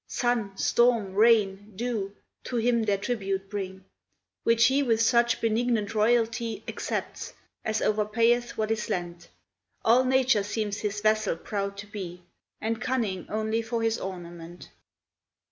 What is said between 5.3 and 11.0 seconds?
benignant royalty Accepts, as overpayeth what is lent; All nature seems